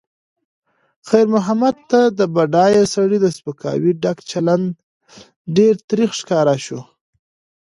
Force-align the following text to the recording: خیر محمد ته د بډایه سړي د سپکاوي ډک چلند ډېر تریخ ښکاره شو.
خیر 1.09 1.27
محمد 1.35 1.75
ته 1.89 2.01
د 2.17 2.19
بډایه 2.35 2.83
سړي 2.95 3.17
د 3.21 3.27
سپکاوي 3.37 3.91
ډک 4.03 4.17
چلند 4.31 4.65
ډېر 5.57 5.73
تریخ 5.89 6.11
ښکاره 6.19 6.55
شو. 6.65 6.81